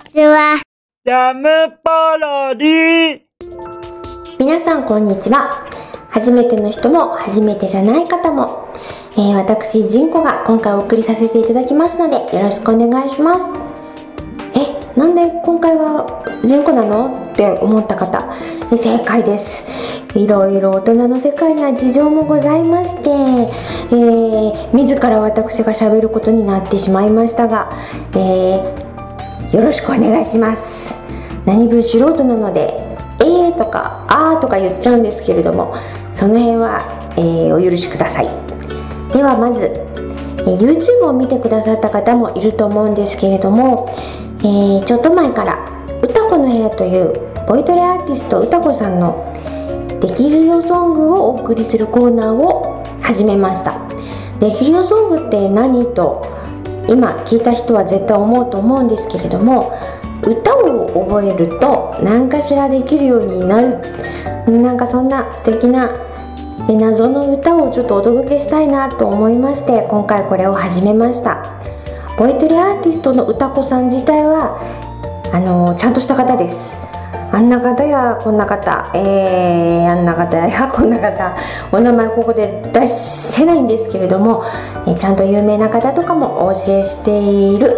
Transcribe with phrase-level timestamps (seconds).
[0.00, 0.60] ちは。
[1.04, 1.48] ジャム
[1.82, 3.20] パロディ
[4.38, 5.66] 皆さんこんにちは。
[6.10, 8.68] 初めての人も初めてじゃない方も、
[9.12, 13.46] えー、私ジンコが今回お送りさせていただきますのでよろしくお願いします。
[14.54, 17.30] えなんで今回はジンコなの？
[17.32, 18.32] って思った方。
[18.72, 19.64] え正解です。
[20.14, 27.70] いろいろ大人の世界には事情もございまして、えー、自ら私がしゃべることになってしまいましたが、
[28.12, 28.89] えー、
[29.52, 30.94] よろしくお願いします。
[31.44, 32.72] 何分素人なので
[33.18, 35.74] 「えー」とか「あー」とか言っちゃうんですけれども
[36.12, 36.80] その辺は、
[37.16, 38.28] えー、お許しください。
[39.12, 43.92] ではまず、えー、YouTube を見てくださった方もいると思うんですけれども、
[44.38, 45.58] えー、ちょっと前から
[46.00, 47.12] 「歌子の部屋」という
[47.48, 49.34] ボイトレアーティスト歌子さんの
[50.00, 53.74] 「できるよソング」をお送りするコーナーを始めました。
[54.38, 56.22] できるよソングって何と
[56.90, 59.72] 今聞いた人は絶対思うと思うんですけれども
[60.22, 63.78] 歌を覚えると何かしらできるようになる。
[64.50, 65.90] なんかそんな素敵な
[66.68, 71.44] 謎の歌をちょっとお届けしたいなと思いまして今回これを始めました。
[72.18, 74.60] ボイトレアーティストの歌子さん自体は
[75.32, 76.89] あのちゃんとした方です。
[77.32, 81.32] あんな方やこんな方、えー、あんな方や こんな方。
[81.70, 84.42] お名前ここで出せないんですけれども、
[84.86, 87.76] えちゃんと有名な方とかもお教えしている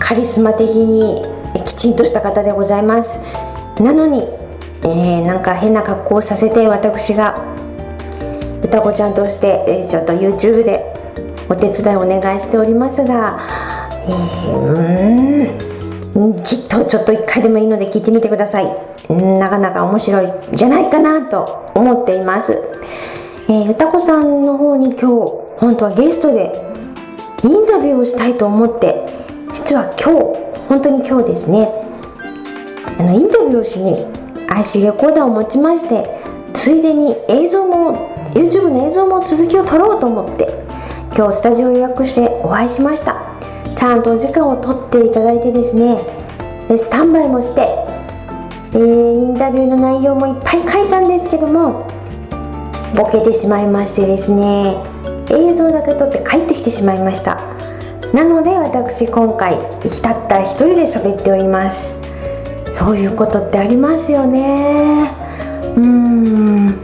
[0.00, 1.24] カリスマ的に
[1.64, 3.20] きちんとした方でございます。
[3.78, 4.28] なのに、
[4.82, 7.36] えー、なんか変な格好をさせて私が
[8.62, 10.92] 歌子ちゃんとして、えー、ちょっと YouTube で
[11.48, 13.38] お手伝いお願いしておりますが、
[14.08, 15.69] えー、うん。
[16.44, 18.90] きっとちょっと一回でもいいので聞いてみてください。
[19.10, 22.52] なかなか面白いじゃないかなと思っています、
[23.48, 25.06] えー、歌子さんの方に今日
[25.56, 26.52] 本当はゲストで
[27.42, 29.04] インタビューをしたいと思って
[29.52, 31.68] 実は今日本当に今日ですね。
[32.98, 34.06] あのインタビューをしに
[34.48, 36.04] IC レコーダーを持ちまして
[36.52, 40.46] ついでに映像も YouTube の映像も続きを撮ろうと思って
[41.16, 43.29] 今日スタジオ予約してお会いしました。
[43.80, 45.96] ちゃんと時間を取っていただいてですね
[46.76, 51.88] スタンバイもして、えー、インタビューの内容もいっぱい書いたんですけども
[52.94, 54.76] ボケてしまいましてですね
[55.30, 57.40] 映像だけ撮って帰ってきてしまいました。
[58.12, 59.56] なので私今回
[60.02, 61.94] たった一人で喋っております。
[62.74, 65.10] そういうことってありますよね。
[65.74, 66.78] うん。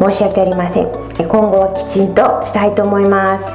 [0.00, 0.86] 申し訳ありません。
[0.86, 3.52] 今後はきちんとしたいと思います。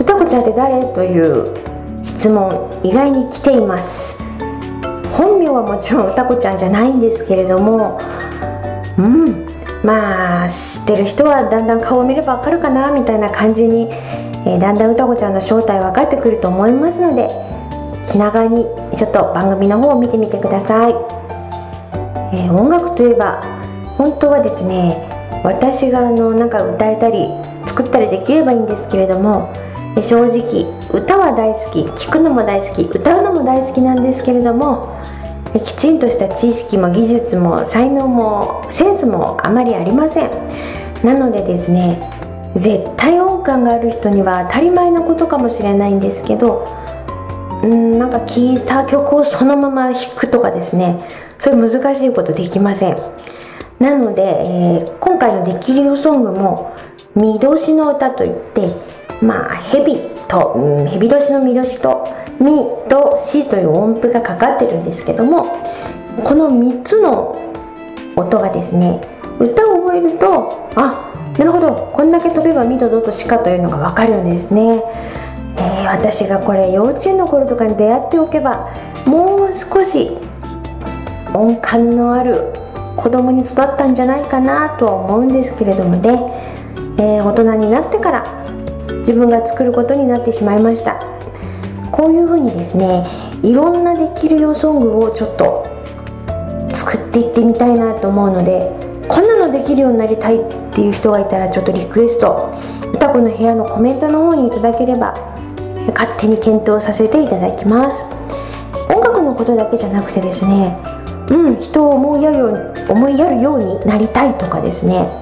[0.00, 0.82] 歌子ちゃんって誰？
[0.94, 1.61] という
[2.02, 4.18] 質問意外に来ています。
[5.12, 8.00] 本名はもちろん歌子ちゃんじゃないんですけれども
[8.96, 9.46] うん
[9.84, 13.90] まあ知ってる人はだんだん顔を見ればわかるかなみたいな感じに
[14.44, 17.28] えー、だんだん歌子ちゃんの正体分かってくると思いますので
[18.10, 18.64] 気長に
[18.96, 20.92] ちょっと番組の方を見てみてください、
[22.34, 23.42] えー、音楽といえば
[23.96, 25.08] 本当はですね
[25.44, 27.28] 私があのなんか歌えたり
[27.66, 29.52] 作ったりできればいいんですけれども
[30.02, 35.00] 正直歌は大好き聴くのも大好き歌うのも大好きなんですけれども
[35.54, 40.30] きちんとした知識も技術も才能もセンスもあまりありません。
[41.04, 41.98] なのでですね
[42.54, 46.68] 絶対音感がある人には当たり前のことかもしれないんですけど
[47.62, 51.06] うんなんか聴いた曲をそのまま弾くとかですね
[51.38, 52.96] そういう難しいことできません。
[53.78, 56.72] なので、えー、今回の「できるよソング」も
[57.16, 58.68] 「見通しの歌」といって
[59.20, 60.00] まあ蛇
[60.32, 62.08] と、うん、蛇年の見年と
[62.40, 65.44] 「み」と「し」という音符がかかってるんですけども
[66.24, 67.36] この3つの
[68.16, 69.02] 音がですね
[69.38, 74.82] 歌を覚えるとあなるほどこんだけ飛べばミドドとシカというのが分かるんですね、
[75.56, 78.70] えー、私がこれ幼稚園の頃とかに出会っておけば
[79.06, 80.16] もう少し
[81.34, 82.52] 音感のある
[82.96, 86.10] 子供に育ったんじゃないかなとは思うんですけれどもね、
[86.98, 88.42] えー、大人になってから
[89.00, 91.02] 自分が作ることになってしまいました。
[91.92, 93.06] こういうふうにですね
[93.42, 95.66] いろんなできるよソングをちょっと
[96.72, 98.72] 作っていってみたいなと思うので
[99.08, 102.50] こんなのできるようになりたいっていう人がいたらちょっとリクエスト
[102.94, 105.12] 歌子の部屋のコメントの方にいただければ
[105.88, 108.04] 勝手に検討させていただきます。
[108.88, 110.76] 音楽のことだけじゃなくてですね
[111.30, 115.21] うん人を思いやるように思いやるようになりたいとかですね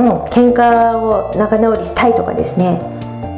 [0.00, 2.80] う喧嘩を仲直りしたいとかですね。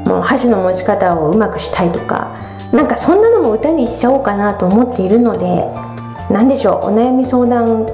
[0.07, 2.29] もう箸の持ち方をうまくしたいとか。
[2.73, 5.65] なんかそんなのも歌にしちゃおうかなと思っているので
[6.29, 6.93] 何でしょう。
[6.93, 7.87] お悩み相談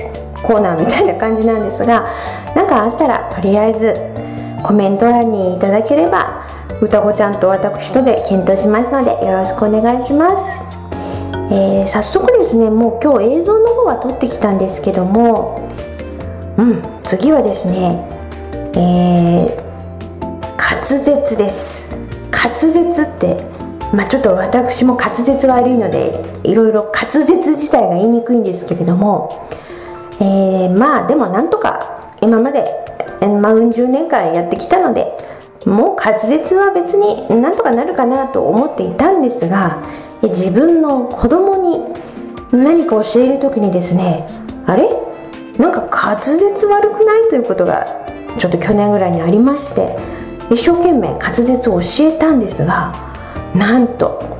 [0.42, 2.06] コーナーみたいな感じなんですが
[2.54, 3.94] 何かあったらとりあえず
[4.62, 6.46] コメント欄にいただければ
[6.80, 10.42] 歌子ちゃんと私とで検討しますのでよろしくお願いします、
[11.52, 15.68] えー、早速ですねもう今日映像の方は撮ってきたんですけども
[16.56, 18.11] うん次はですね
[18.74, 19.56] えー、
[20.56, 21.90] 滑舌です。
[22.32, 23.44] 滑舌って
[23.94, 29.48] まあちょっと私も滑舌悪いのでいろいろ滑舌自体が言いにくいんですけれども、
[30.20, 32.64] えー、まあでもなんとか今まで、
[33.40, 35.06] まあ、うん十年間やってきたので
[35.66, 39.82] もう滑舌は別になんとかなるかなと思っていたんですが
[40.22, 41.84] 自分の子供に
[42.50, 44.26] 何か教える時にですね
[44.66, 44.88] あれ？
[45.58, 47.28] なんか滑舌悪くない？
[47.28, 48.01] ということが
[48.38, 49.96] ちょっと去年ぐらいにありまして
[50.50, 52.94] 一生懸命滑舌を教えたんですが
[53.54, 54.38] なんと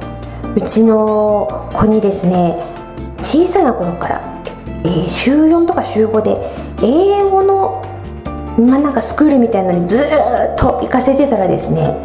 [0.55, 2.57] うちの子にですね
[3.19, 4.43] 小さな頃から、
[4.85, 6.37] えー、週4とか週5で
[6.83, 7.83] 英語の
[8.59, 10.01] まあ、なんかスクールみたいなのにずっ
[10.59, 11.97] と行かせてたらですね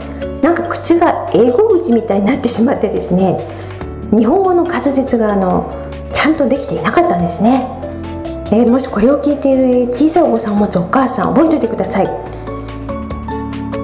[0.41, 3.37] なんか口が英語口みたいになってしまってですね
[4.11, 7.67] 日本語の滑舌があのちゃんとできていなかったんですね、
[8.49, 12.05] えー、もしこれを聞いている小さいお子さんを持つお母さん覚えておいてください。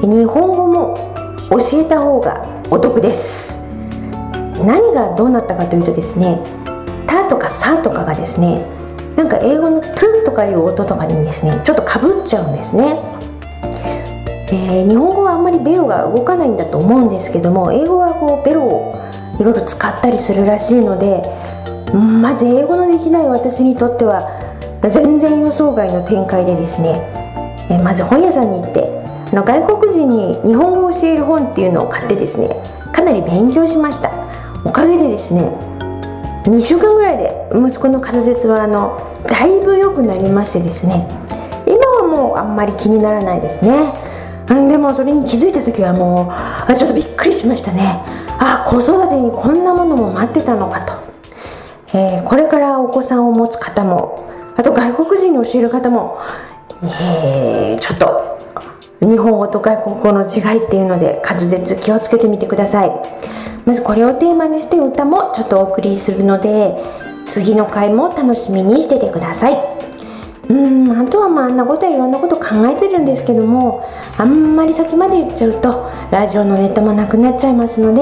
[0.01, 0.98] 日本語も
[1.50, 3.60] 教えた方がお得です。
[4.65, 6.39] 何がどうなったかというとですね
[7.07, 8.65] 「た」とか「さ」とかがですね
[9.15, 13.00] なんか英語の「トゥ」とかいう音とかにですねちょっとかぶっちゃうんですね、
[14.51, 18.95] えー、日本語はあんまりベロが動かないんだと思うんですけども英語はこうベロを
[19.39, 21.24] いろいろ使ったりするらしいので
[21.94, 24.43] まず英語のできない私にとっては
[24.89, 27.00] 全然予想外の展開でですね、
[27.69, 29.03] え、まず本屋さんに行って
[29.35, 32.50] の外国人に日本語を教える本っていうのを買ってですね
[32.91, 34.12] かなり勉強しました。
[34.65, 35.41] おかげでですね
[36.45, 38.97] 2週間ぐらいで息子の滑舌はあの
[39.27, 41.07] だいぶ良くなりましてですね
[41.65, 43.94] 今はもうあんまり気にならないですね。
[44.47, 46.31] でもそれに気づいた時はも
[46.69, 48.01] うちょっとびっくりしましたね。
[48.39, 50.94] あ子育てにこんなものも待ってたのかと、
[51.97, 54.23] えー、これからお子さんを持つ方も
[54.55, 56.19] あと外国人に教える方も、
[56.83, 58.38] えー、ちょっと
[59.01, 62.91] 日本語と外国語の違いっていうので滑舌気をつけてみてください。
[63.65, 66.75] まずこれをテーマにして歌もちょっとお送りするので
[67.25, 69.57] 次の回も楽しみにしててください。
[70.50, 78.01] うんあとはまああんなことはいろんなこと考えてるんですけどもあんまり先まで言っちゃうとラジオのネタもなくなっちゃいますので、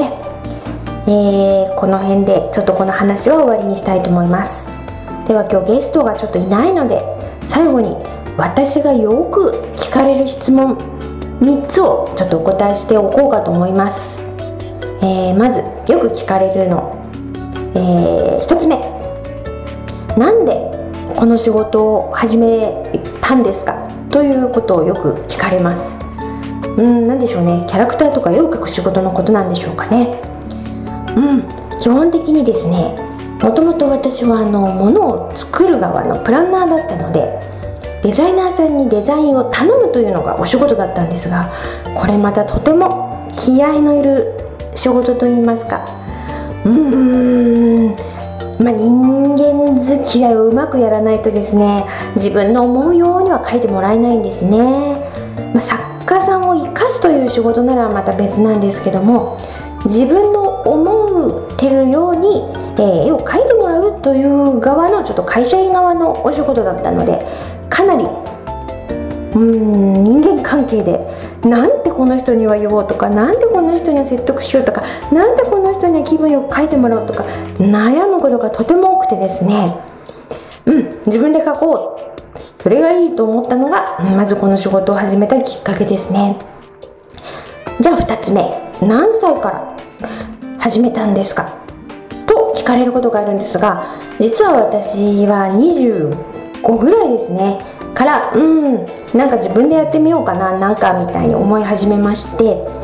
[1.07, 4.80] えー、この辺でちょっとこの話は終わりにしたいと思います。
[5.27, 7.01] では今日ゲストがちょっといないので
[7.47, 7.95] 最後に
[8.37, 10.75] 私がよく聞かれる質問
[11.39, 14.23] 3つをちょっとお答えしておこうかと思います、
[15.01, 16.97] えー、まずよく聞かれるの、
[17.75, 18.77] えー、1つ目。
[20.17, 20.53] なんで
[21.15, 22.91] この仕事を始め
[23.21, 23.87] たんですか？
[24.09, 25.97] ということをよく聞かれます。
[26.77, 27.65] うん何でしょうね。
[27.67, 30.21] キャラクターとか絵を描く仕事のことなんでしょうかね。
[31.15, 31.47] うん
[31.79, 33.10] 基本的にですね
[33.41, 37.39] もともと私はあの物を作る側のプランナーだったので
[38.03, 41.49] デザイナーさんにデザインを頼むというのがお仕事だったんですが
[41.95, 44.37] これまたとても気合のいる
[44.75, 45.85] 仕事といいますか。
[46.65, 48.11] うーん。
[48.63, 51.83] まあ、人間付き合いをうまくやらないとですね
[52.13, 54.59] 自分の思うようには書いてもらえないんですね、
[55.51, 59.39] まあ、作家さんを生かすという仕事ならまた別なんですけども
[59.85, 67.25] 自分の思ってるように、えー、絵を描いてもらうという側のちょっと会社員側のお仕事だったので
[67.69, 68.05] かなり
[69.35, 70.99] うん人間関係で
[71.43, 77.23] なんてこの人には言おうとかなんでこの人には説得しようとかなんでこの人には気分よく書いてもらおうとか
[77.57, 79.77] 悩むことがとても多くてですね。
[80.65, 82.11] うん自分で書こう。
[82.61, 86.37] それがいいと思ったのがまずこの仕事を始めたきっかけですね。
[87.79, 88.43] じゃあ2つ目。
[88.81, 89.75] 何歳から
[90.59, 91.60] 始めたんですか？
[92.61, 97.59] 聞かれることがあるんですが実は私は25ぐらいですね
[97.93, 98.85] からうん
[99.17, 102.81] なんか自分でやってみようかななんかみたいに思い始めまして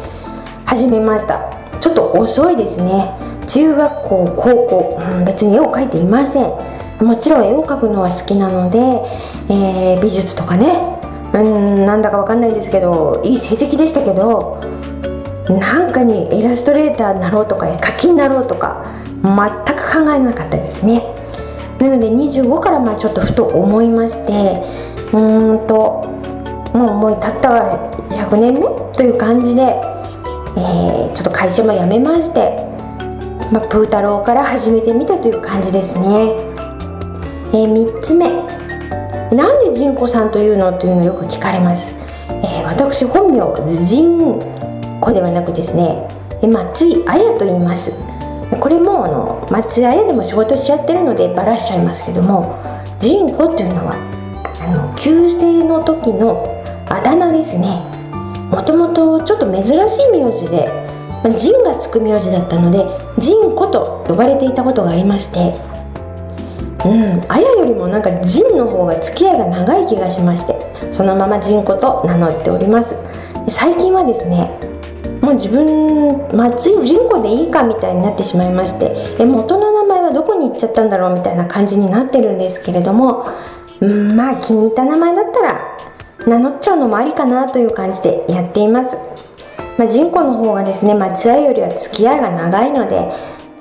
[0.65, 1.49] 始めました。
[1.79, 3.09] ちょっと遅いですね。
[3.47, 6.77] 中学校高校、うん、別に絵を描いていません。
[7.05, 8.79] もちろん絵を描くのは好きなので、
[9.49, 10.99] えー、美術とかね
[11.33, 14.59] うんなんだかわかんないですけどいい成績でしたけど
[15.47, 18.83] なんかにイラストレーターになろうとか絵描きになろうとか
[19.23, 21.01] 全く考えなかったですね。
[21.79, 24.63] なので25からまあちょっとふと思いまして
[25.13, 26.03] うーんと
[26.73, 28.61] もう思いたったが100年目
[28.93, 32.55] という感じで、えー、ちょっと会社も辞めまして、
[33.51, 38.27] まあ、プー太郎から始めてみたという感じですね、えー、3つ目。
[39.35, 41.93] なんで仁子さんというのというのをよく聞かれます、
[42.29, 44.39] えー、私本名仁
[45.01, 46.07] 子ではなくですね
[46.41, 48.06] 松井綾と言います。
[48.55, 52.57] これもあの松屋でも仕事しちゃってるのでバラしちゃいますけども
[52.99, 53.95] ジンコっていうのは
[54.61, 56.45] あの旧姓の時の
[56.89, 57.81] あだ名ですね。
[58.49, 60.69] もともとちょっと珍しい名字で、
[61.21, 62.85] まあ、ジンがつく名字だったので
[63.19, 65.53] ジンコと呼ばれていたことがありまして
[66.85, 70.55] うんあやよりもなんかジンの方が付き合いが長い気がしまして
[70.93, 72.95] そのままジンコと名乗っております。
[73.49, 74.49] 最近はですね
[75.27, 83.25] もう自分松井純子でいいかみたいになってしまいましてえ元の名前はどこに行っちゃったんだろうみたいな感じになってるんですけれども
[83.81, 85.77] うんまあ気に入った名前だったら
[86.25, 88.97] 名乗っちゃうのもありかなという感じでやっています。
[89.77, 92.95] まあ、人口の方がですね松屋よりは付き合いが長いので、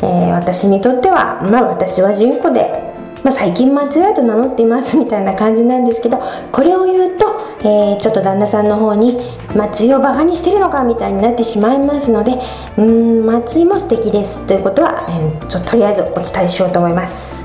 [0.03, 2.97] えー、私にとってはまあ私は人口で
[3.27, 6.19] まあ、最近間違いと名乗っていますみたいな感じなんですけど
[6.53, 7.36] これを言うと、
[7.69, 9.19] え、ちょっと旦那さんの方に
[9.55, 12.35] 松井をバカにしてるのかみたいになってしまいますので
[12.79, 17.45] うん松井も素敵ですということは、えー、ちょとりあえずお伝えしようと思います。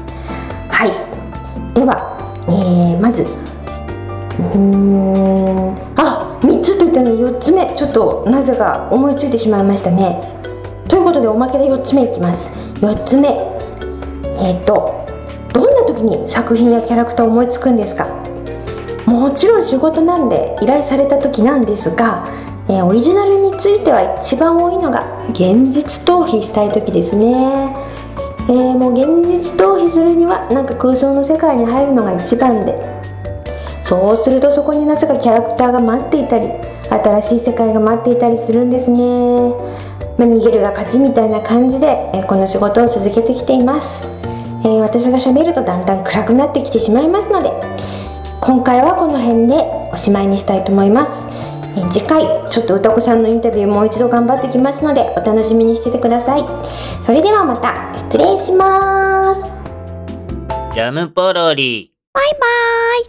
[0.69, 0.91] はい。
[1.73, 7.73] では、えー、まずうーんあ3つと言ったのに4つ目。
[7.75, 10.21] ちょっとなぜか思いついてしまいましたね。
[10.87, 12.51] ということでおまけで4つ目いきます。
[12.81, 13.29] 4つ目。
[13.29, 15.07] えっ、ー、と
[15.53, 18.20] どんな時に作品やキャラクターを思いつくんですか？
[19.11, 22.27] もちろん仕事なんで依頼された時なんですが、
[22.69, 27.75] えー、オリジナルについては一番多いのが現実逃避したい時ですね、
[28.47, 33.01] えー、もう現実逃避するにはなんか空想の世界に入るのが一番で。
[33.83, 36.47] そうするとそこになぜかキャラクターが待っていたり
[36.89, 38.99] 新しい世界が待っていたりするんですね、
[40.17, 44.07] まあ、逃げるが勝ちみたいな感じで、えー、この仕事を続けてきています。
[44.63, 47.49] えー、私が喋るとだんだん暗くなってきてしまいますので
[48.41, 49.53] 今回はこの辺で
[49.93, 51.27] おしまいにしたいと思います、
[51.77, 56.43] えー、次回ちょっと歌子さんのインタビューもう一度頑張ってきますのでお楽しみにしててください。
[57.03, 59.43] それではまた失礼します。
[60.73, 61.93] ジャムポロリ。
[62.13, 63.05] バイバーイ